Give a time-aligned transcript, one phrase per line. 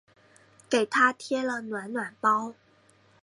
[0.67, 2.55] 给她贴了暖暖包